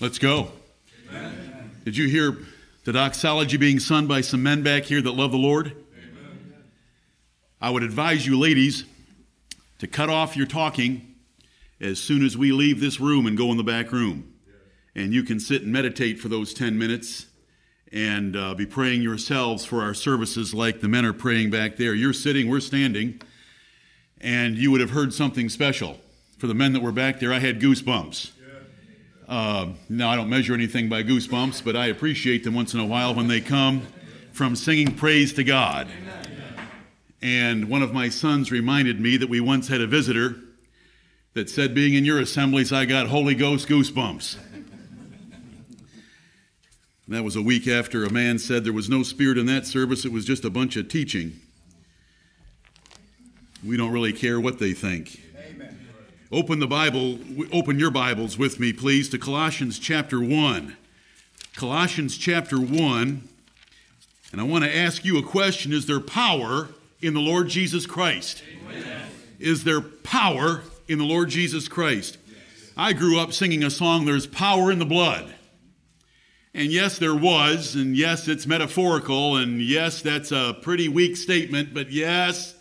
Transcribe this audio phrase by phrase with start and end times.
[0.00, 0.50] Let's go.
[1.08, 1.70] Amen.
[1.84, 2.36] Did you hear
[2.84, 5.68] the doxology being sung by some men back here that love the Lord?
[5.68, 6.64] Amen.
[7.60, 8.84] I would advise you, ladies,
[9.78, 11.14] to cut off your talking
[11.80, 14.34] as soon as we leave this room and go in the back room.
[14.96, 17.26] And you can sit and meditate for those 10 minutes
[17.92, 21.94] and uh, be praying yourselves for our services like the men are praying back there.
[21.94, 23.22] You're sitting, we're standing,
[24.20, 25.98] and you would have heard something special.
[26.36, 28.32] For the men that were back there, I had goosebumps.
[29.26, 32.84] Uh, now, I don't measure anything by goosebumps, but I appreciate them once in a
[32.84, 33.86] while when they come
[34.32, 35.88] from singing praise to God.
[37.22, 40.36] And one of my sons reminded me that we once had a visitor
[41.32, 44.36] that said, Being in your assemblies, I got Holy Ghost goosebumps.
[47.08, 50.04] that was a week after a man said there was no spirit in that service,
[50.04, 51.40] it was just a bunch of teaching.
[53.64, 55.22] We don't really care what they think.
[56.34, 57.20] Open the Bible,
[57.52, 60.76] open your Bibles with me, please, to Colossians chapter 1.
[61.54, 63.28] Colossians chapter 1.
[64.32, 67.86] And I want to ask you a question Is there power in the Lord Jesus
[67.86, 68.42] Christ?
[68.68, 69.02] Amen.
[69.38, 72.18] Is there power in the Lord Jesus Christ?
[72.76, 75.32] I grew up singing a song, There's Power in the Blood.
[76.52, 81.72] And yes, there was, and yes, it's metaphorical, and yes, that's a pretty weak statement,
[81.72, 82.56] but yes,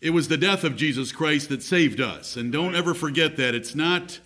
[0.00, 2.36] it was the death of Jesus Christ that saved us.
[2.36, 3.54] And don't ever forget that.
[3.54, 4.20] It's not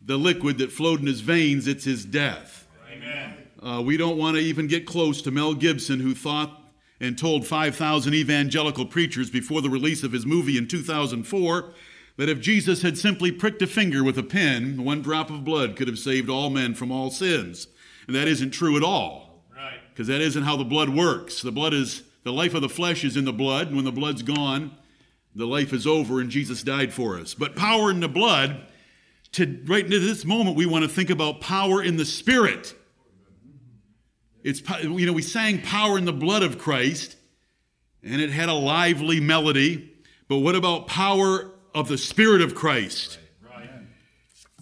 [0.00, 2.66] the liquid that flowed in his veins, it's his death.
[2.90, 3.36] Amen.
[3.62, 6.62] Uh, we don't want to even get close to Mel Gibson, who thought
[7.00, 11.72] and told 5,000 evangelical preachers before the release of his movie in 2004
[12.16, 15.76] that if Jesus had simply pricked a finger with a pen, one drop of blood
[15.76, 17.68] could have saved all men from all sins.
[18.06, 19.44] And that isn't true at all.
[19.54, 19.78] Right.
[19.90, 21.42] Because that isn't how the blood works.
[21.42, 23.92] The blood is, the life of the flesh is in the blood, and when the
[23.92, 24.72] blood's gone,
[25.34, 27.34] the life is over and Jesus died for us.
[27.34, 28.66] But power in the blood,
[29.32, 32.74] to right into this moment, we want to think about power in the spirit.
[34.42, 37.16] It's you know, we sang power in the blood of Christ,
[38.02, 39.92] and it had a lively melody.
[40.28, 43.18] But what about power of the Spirit of Christ?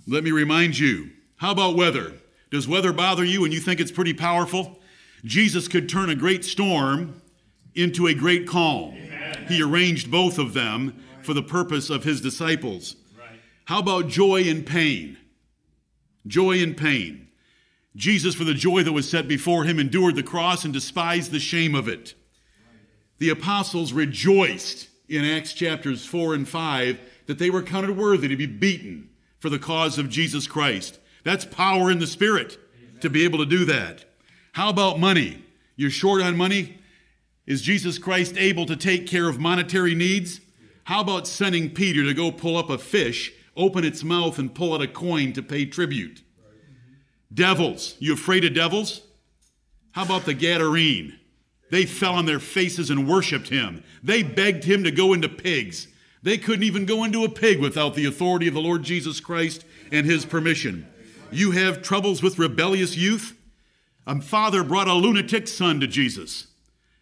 [0.06, 1.10] Let me remind you.
[1.36, 2.14] How about weather?
[2.50, 4.78] Does weather bother you and you think it's pretty powerful?
[5.24, 7.20] Jesus could turn a great storm
[7.74, 8.94] into a great calm.
[9.48, 12.96] He arranged both of them for the purpose of his disciples.
[13.66, 15.18] How about joy and pain?
[16.26, 17.28] Joy and pain.
[17.96, 21.40] Jesus, for the joy that was set before him, endured the cross and despised the
[21.40, 22.14] shame of it.
[23.18, 28.36] The apostles rejoiced in Acts chapters 4 and 5 that they were counted worthy to
[28.36, 29.08] be beaten
[29.38, 30.98] for the cause of Jesus Christ.
[31.24, 32.58] That's power in the Spirit
[33.00, 34.04] to be able to do that.
[34.52, 35.42] How about money?
[35.76, 36.78] You're short on money?
[37.46, 40.40] Is Jesus Christ able to take care of monetary needs?
[40.84, 44.74] How about sending Peter to go pull up a fish, open its mouth, and pull
[44.74, 46.22] out a coin to pay tribute?
[47.32, 47.96] Devils.
[48.00, 49.02] You afraid of devils?
[49.92, 51.14] How about the Gadarene?
[51.70, 53.82] They fell on their faces and worshiped him.
[54.02, 55.88] They begged him to go into pigs.
[56.22, 59.64] They couldn't even go into a pig without the authority of the Lord Jesus Christ
[59.92, 60.86] and his permission.
[61.30, 63.36] You have troubles with rebellious youth?
[64.06, 66.48] A father brought a lunatic son to Jesus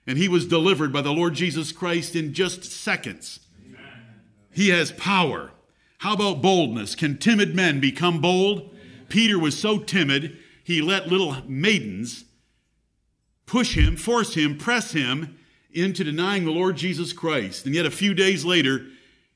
[0.06, 3.40] and he was delivered by the Lord Jesus Christ in just seconds.
[3.64, 3.80] Amen.
[4.52, 5.50] He has power.
[5.98, 6.94] How about boldness?
[6.94, 8.60] Can timid men become bold?
[8.60, 9.06] Amen.
[9.08, 12.24] Peter was so timid, he let little maidens
[13.46, 15.38] push him, force him, press him
[15.72, 17.66] into denying the Lord Jesus Christ.
[17.66, 18.86] And yet, a few days later,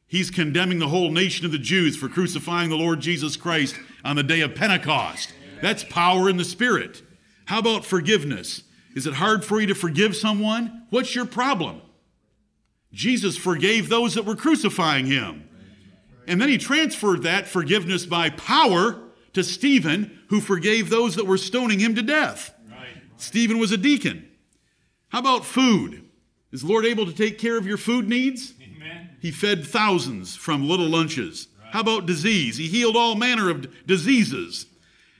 [0.06, 4.16] he's condemning the whole nation of the Jews for crucifying the Lord Jesus Christ on
[4.16, 5.32] the day of Pentecost.
[5.60, 7.02] That's power in the Spirit.
[7.46, 8.62] How about forgiveness?
[8.94, 10.84] Is it hard for you to forgive someone?
[10.90, 11.82] What's your problem?
[12.92, 15.48] Jesus forgave those that were crucifying him.
[16.26, 19.00] And then he transferred that forgiveness by power
[19.32, 22.54] to Stephen, who forgave those that were stoning him to death.
[22.68, 22.88] Right.
[23.16, 24.28] Stephen was a deacon.
[25.08, 26.04] How about food?
[26.52, 28.54] Is the Lord able to take care of your food needs?
[28.62, 29.10] Amen.
[29.20, 31.48] He fed thousands from little lunches.
[31.62, 31.72] Right.
[31.72, 32.56] How about disease?
[32.56, 34.66] He healed all manner of diseases.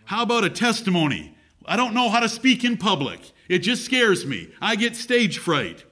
[0.07, 1.37] How about a testimony?
[1.65, 3.21] I don't know how to speak in public.
[3.49, 4.51] It just scares me.
[4.61, 5.85] I get stage fright.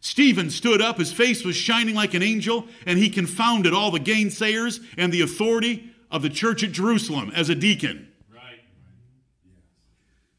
[0.00, 4.00] Stephen stood up, his face was shining like an angel, and he confounded all the
[4.00, 8.08] gainsayers and the authority of the church at Jerusalem as a deacon.
[8.34, 8.60] Right.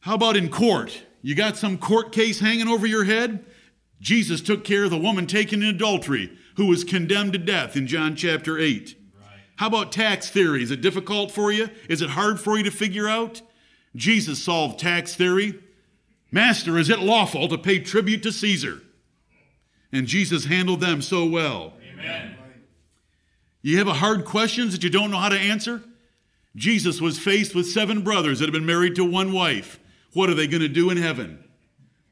[0.01, 1.03] How about in court?
[1.21, 3.45] You got some court case hanging over your head?
[4.01, 7.87] Jesus took care of the woman taken in adultery who was condemned to death in
[7.87, 8.95] John chapter 8.
[9.17, 9.27] Right.
[9.55, 10.61] How about tax theory?
[10.61, 11.69] Is it difficult for you?
[11.87, 13.41] Is it hard for you to figure out?
[13.95, 15.57] Jesus solved tax theory.
[16.33, 18.81] Master, is it lawful to pay tribute to Caesar?
[19.91, 21.73] And Jesus handled them so well.
[21.93, 22.35] Amen.
[23.61, 25.83] You have a hard questions that you don't know how to answer?
[26.55, 29.79] Jesus was faced with seven brothers that had been married to one wife.
[30.13, 31.43] What are they going to do in heaven?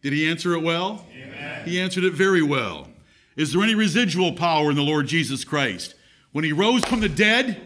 [0.04, 1.04] Did he answer it well?
[1.12, 1.68] Amen.
[1.68, 2.90] He answered it very well.
[3.36, 5.96] Is there any residual power in the Lord Jesus Christ?
[6.32, 7.60] When he rose from the dead,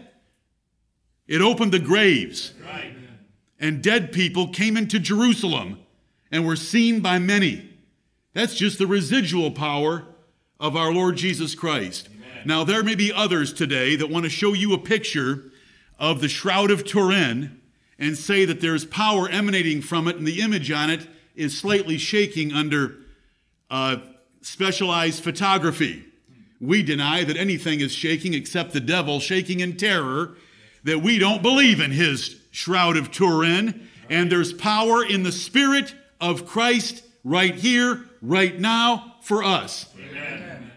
[1.28, 2.54] it opened the graves.
[2.64, 2.96] Right.
[3.60, 5.80] And dead people came into Jerusalem
[6.30, 7.70] and were seen by many.
[8.32, 10.04] That's just the residual power
[10.60, 12.08] of our Lord Jesus Christ.
[12.08, 12.42] Amen.
[12.46, 15.44] Now, there may be others today that want to show you a picture
[15.98, 17.60] of the Shroud of Turin
[17.98, 21.98] and say that there's power emanating from it and the image on it is slightly
[21.98, 22.96] shaking under
[23.70, 23.96] uh,
[24.42, 26.04] specialized photography.
[26.60, 30.36] We deny that anything is shaking except the devil shaking in terror,
[30.84, 35.94] that we don't believe in his Shroud of Turin, and there's power in the Spirit
[36.20, 39.86] of Christ right here, right now, for us.
[39.98, 40.70] Amen.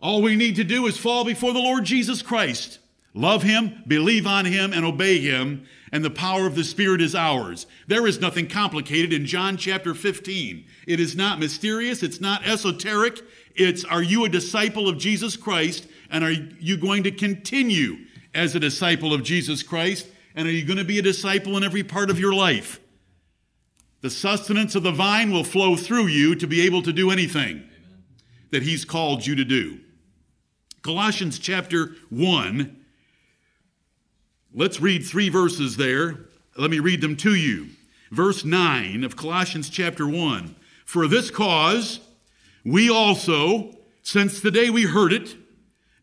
[0.00, 2.80] All we need to do is fall before the Lord Jesus Christ,
[3.14, 7.14] love him, believe on him, and obey him, and the power of the Spirit is
[7.14, 7.66] ours.
[7.86, 10.64] There is nothing complicated in John chapter 15.
[10.88, 13.20] It is not mysterious, it's not esoteric.
[13.54, 17.98] It's are you a disciple of Jesus Christ, and are you going to continue
[18.34, 20.08] as a disciple of Jesus Christ?
[20.34, 22.80] And are you going to be a disciple in every part of your life?
[24.02, 27.62] The sustenance of the vine will flow through you to be able to do anything
[28.50, 29.78] that He's called you to do.
[30.82, 32.78] Colossians chapter 1
[34.54, 36.26] Let's read three verses there.
[36.58, 37.68] Let me read them to you.
[38.10, 40.56] Verse 9 of Colossians chapter 1.
[40.84, 42.00] For this cause,
[42.62, 43.72] we also,
[44.02, 45.36] since the day we heard it,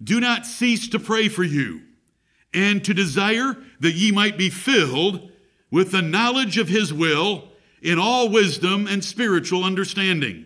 [0.03, 1.81] do not cease to pray for you
[2.51, 5.29] and to desire that ye might be filled
[5.69, 7.48] with the knowledge of his will
[7.81, 10.45] in all wisdom and spiritual understanding,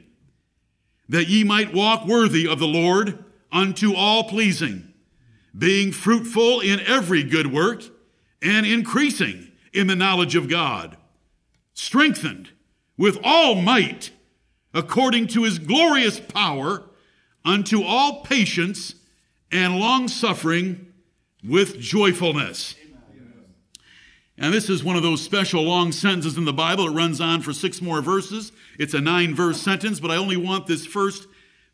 [1.10, 4.94] that ye might walk worthy of the Lord unto all pleasing,
[5.58, 7.84] being fruitful in every good work
[8.42, 10.98] and increasing in the knowledge of God,
[11.74, 12.52] strengthened
[12.98, 14.12] with all might
[14.74, 16.84] according to his glorious power
[17.46, 18.96] unto all patience
[19.52, 20.94] and long suffering
[21.44, 22.76] with joyfulness.
[24.38, 26.88] And this is one of those special long sentences in the Bible.
[26.88, 28.52] It runs on for six more verses.
[28.80, 31.28] It's a nine verse sentence, but I only want this first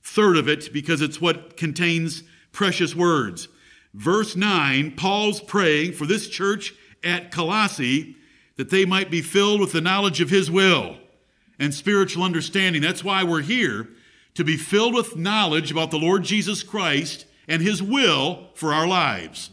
[0.04, 3.48] third of it because it's what contains precious words.
[3.94, 6.74] Verse 9, Paul's praying for this church
[7.04, 8.16] at Colossae
[8.58, 10.98] that they might be filled with the knowledge of his will
[11.58, 12.82] and spiritual understanding.
[12.82, 13.88] That's why we're here
[14.36, 18.88] to be filled with knowledge about the Lord Jesus Christ and his will for our
[18.88, 19.50] lives.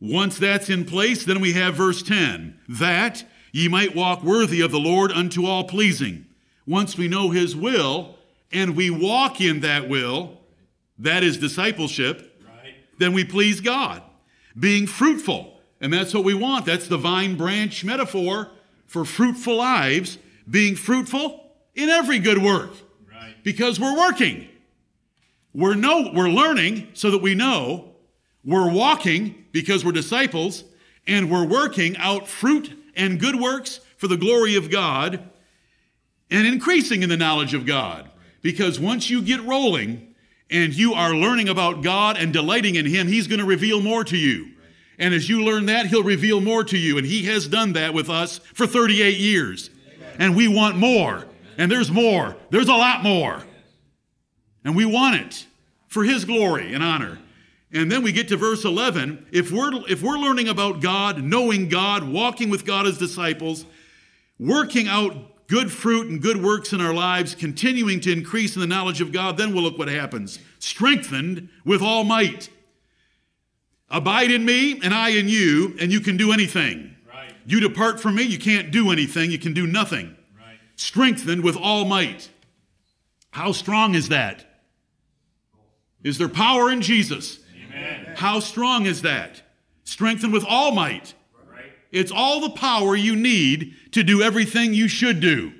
[0.00, 4.70] Once that's in place, then we have verse 10 that ye might walk worthy of
[4.70, 6.26] the Lord unto all pleasing.
[6.66, 8.16] Once we know his will
[8.52, 10.38] and we walk in that will,
[10.98, 12.30] that is discipleship
[13.00, 14.02] then we please God.
[14.56, 16.66] Being fruitful, and that's what we want.
[16.66, 18.50] That's the vine branch metaphor
[18.86, 20.18] for fruitful lives.
[20.48, 22.72] Being fruitful in every good work.
[23.10, 23.34] Right.
[23.42, 24.48] Because we're working.
[25.54, 27.89] We're know we're learning so that we know.
[28.44, 30.64] We're walking because we're disciples,
[31.06, 35.28] and we're working out fruit and good works for the glory of God
[36.30, 38.10] and increasing in the knowledge of God.
[38.42, 40.10] Because once you get rolling,
[40.50, 44.04] and you are learning about God and delighting in Him, He's going to reveal more
[44.04, 44.48] to you.
[44.98, 46.98] And as you learn that, He'll reveal more to you.
[46.98, 49.70] And He has done that with us for 38 years.
[50.18, 51.24] And we want more.
[51.56, 52.36] And there's more.
[52.50, 53.42] There's a lot more.
[54.64, 55.46] And we want it
[55.88, 57.18] for His glory and honor.
[57.72, 59.26] And then we get to verse 11.
[59.30, 63.64] If we're, if we're learning about God, knowing God, walking with God as disciples,
[64.38, 65.14] working out
[65.46, 69.12] good fruit and good works in our lives, continuing to increase in the knowledge of
[69.12, 70.40] God, then we'll look what happens.
[70.58, 72.48] Strengthened with all might.
[73.88, 76.96] Abide in me and I in you, and you can do anything.
[77.08, 77.32] Right.
[77.46, 80.16] You depart from me, you can't do anything, you can do nothing.
[80.36, 80.58] Right.
[80.76, 82.30] Strengthened with all might.
[83.32, 84.44] How strong is that?
[86.02, 87.40] Is there power in Jesus?
[88.16, 89.42] How strong is that?
[89.84, 91.14] Strengthened with all might.
[91.92, 95.52] It's all the power you need to do everything you should do.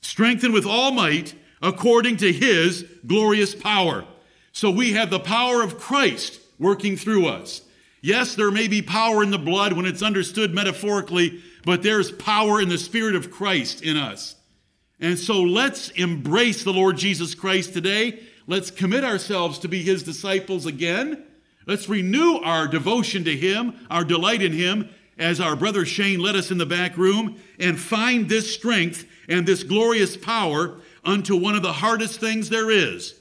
[0.00, 4.04] Strengthened with all might according to his glorious power.
[4.52, 7.62] So we have the power of Christ working through us.
[8.00, 12.60] Yes, there may be power in the blood when it's understood metaphorically, but there's power
[12.60, 14.36] in the Spirit of Christ in us.
[15.00, 18.20] And so let's embrace the Lord Jesus Christ today.
[18.46, 21.24] Let's commit ourselves to be his disciples again.
[21.66, 24.88] Let's renew our devotion to Him, our delight in Him,
[25.18, 29.46] as our brother Shane led us in the back room, and find this strength and
[29.46, 33.14] this glorious power unto one of the hardest things there is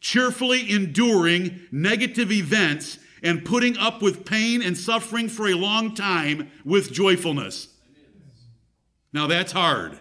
[0.00, 6.50] cheerfully enduring negative events and putting up with pain and suffering for a long time
[6.64, 7.68] with joyfulness.
[9.12, 9.98] Now that's hard.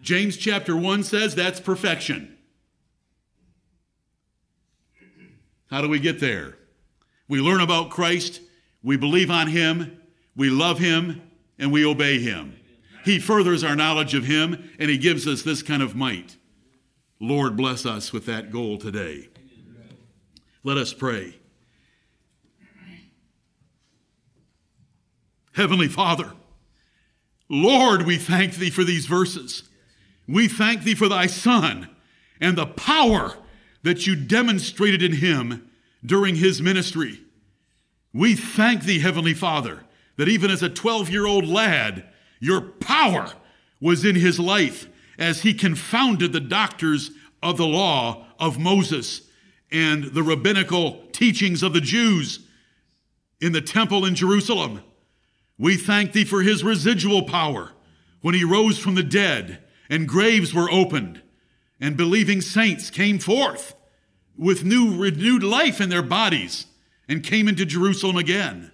[0.00, 2.35] James chapter 1 says that's perfection.
[5.70, 6.56] How do we get there?
[7.28, 8.40] We learn about Christ,
[8.82, 10.00] we believe on him,
[10.36, 11.22] we love him,
[11.58, 12.56] and we obey him.
[13.04, 16.36] He furthers our knowledge of him, and he gives us this kind of might.
[17.20, 19.28] Lord, bless us with that goal today.
[20.62, 21.36] Let us pray.
[25.54, 26.32] Heavenly Father,
[27.48, 29.62] Lord, we thank thee for these verses.
[30.28, 31.88] We thank thee for thy Son
[32.40, 33.36] and the power
[33.86, 35.70] that you demonstrated in him
[36.04, 37.20] during his ministry.
[38.12, 39.84] We thank thee, Heavenly Father,
[40.16, 42.04] that even as a 12 year old lad,
[42.40, 43.32] your power
[43.80, 44.88] was in his life
[45.20, 49.22] as he confounded the doctors of the law of Moses
[49.70, 52.40] and the rabbinical teachings of the Jews
[53.40, 54.82] in the temple in Jerusalem.
[55.58, 57.70] We thank thee for his residual power
[58.20, 61.22] when he rose from the dead and graves were opened
[61.80, 63.74] and believing saints came forth
[64.38, 66.66] with new renewed life in their bodies
[67.08, 68.70] and came into Jerusalem again.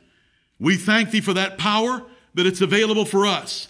[0.58, 2.02] We thank thee for that power
[2.34, 3.68] that it's available for us.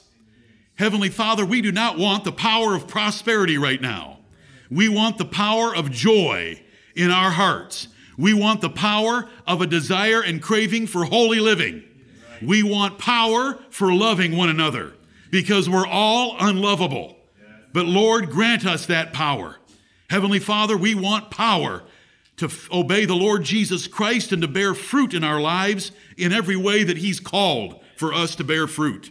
[0.77, 4.19] Heavenly Father, we do not want the power of prosperity right now.
[4.71, 6.63] We want the power of joy
[6.95, 7.89] in our hearts.
[8.17, 11.83] We want the power of a desire and craving for holy living.
[12.41, 14.95] We want power for loving one another
[15.31, 17.17] because we're all unlovable.
[17.73, 19.57] But Lord, grant us that power.
[20.13, 21.85] Heavenly Father, we want power
[22.37, 26.35] to f- obey the Lord Jesus Christ and to bear fruit in our lives in
[26.35, 29.11] every way that He's called for us to bear fruit.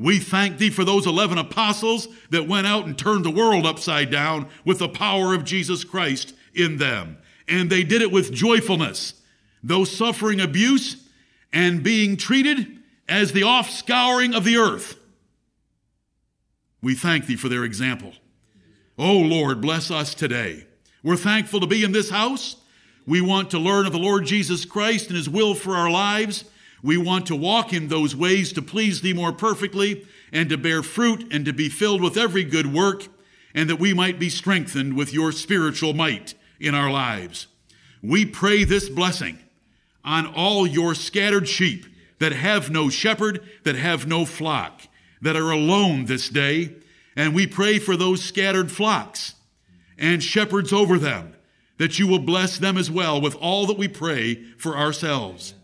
[0.00, 4.10] We thank Thee for those 11 apostles that went out and turned the world upside
[4.10, 7.18] down with the power of Jesus Christ in them.
[7.46, 9.14] And they did it with joyfulness,
[9.62, 11.08] though suffering abuse
[11.52, 14.98] and being treated as the offscouring of the earth.
[16.82, 18.14] We thank thee for their example.
[19.04, 20.64] Oh Lord, bless us today.
[21.02, 22.54] We're thankful to be in this house.
[23.04, 26.44] We want to learn of the Lord Jesus Christ and his will for our lives.
[26.84, 30.84] We want to walk in those ways to please thee more perfectly and to bear
[30.84, 33.08] fruit and to be filled with every good work
[33.56, 37.48] and that we might be strengthened with your spiritual might in our lives.
[38.04, 39.40] We pray this blessing
[40.04, 41.86] on all your scattered sheep
[42.20, 44.82] that have no shepherd, that have no flock,
[45.20, 46.76] that are alone this day.
[47.16, 49.34] And we pray for those scattered flocks
[49.98, 51.34] and shepherds over them,
[51.78, 55.54] that you will bless them as well with all that we pray for ourselves.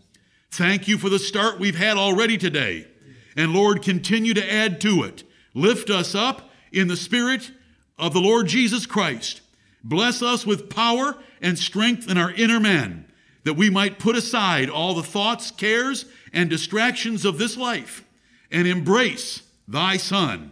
[0.51, 2.87] Thank you for the start we've had already today.
[3.35, 5.23] And Lord, continue to add to it.
[5.53, 7.51] Lift us up in the spirit
[7.97, 9.41] of the Lord Jesus Christ.
[9.83, 13.05] Bless us with power and strength in our inner man
[13.43, 18.03] that we might put aside all the thoughts, cares, and distractions of this life
[18.51, 20.51] and embrace thy Son.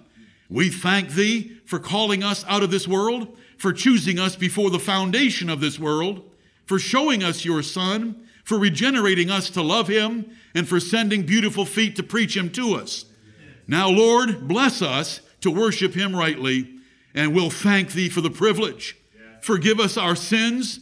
[0.50, 4.80] We thank thee for calling us out of this world, for choosing us before the
[4.80, 6.24] foundation of this world,
[6.66, 11.66] for showing us your Son, for regenerating us to love him, and for sending beautiful
[11.66, 13.06] feet to preach him to us.
[13.68, 16.76] Now, Lord, bless us to worship him rightly,
[17.14, 18.96] and we'll thank thee for the privilege.
[19.42, 20.80] Forgive us our sins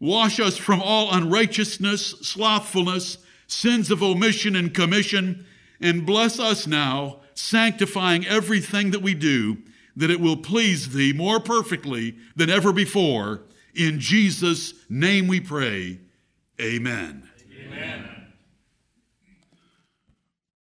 [0.00, 3.18] Wash us from all unrighteousness, slothfulness,
[3.48, 5.44] sins of omission and commission,
[5.80, 9.58] and bless us now, sanctifying everything that we do,
[9.96, 13.42] that it will please thee more perfectly than ever before.
[13.74, 16.00] In Jesus' name we pray.
[16.60, 17.28] Amen.
[17.66, 18.17] Amen.